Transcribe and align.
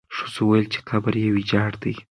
ښځو 0.15 0.41
وویل 0.43 0.65
چې 0.73 0.79
قبر 0.89 1.13
یې 1.23 1.29
ویجاړ 1.35 1.71
دی. 1.83 1.95